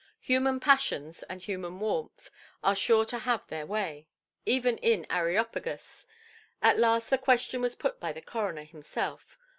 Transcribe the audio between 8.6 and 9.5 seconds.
himself.